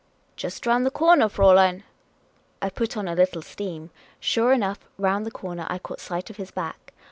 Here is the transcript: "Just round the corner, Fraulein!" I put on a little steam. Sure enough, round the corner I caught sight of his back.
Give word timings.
"Just 0.35 0.65
round 0.65 0.83
the 0.83 0.89
corner, 0.89 1.29
Fraulein!" 1.29 1.83
I 2.59 2.71
put 2.71 2.97
on 2.97 3.07
a 3.07 3.13
little 3.13 3.43
steam. 3.43 3.91
Sure 4.19 4.51
enough, 4.51 4.79
round 4.97 5.27
the 5.27 5.29
corner 5.29 5.67
I 5.69 5.77
caught 5.77 5.99
sight 5.99 6.31
of 6.31 6.37
his 6.37 6.49
back. 6.49 6.91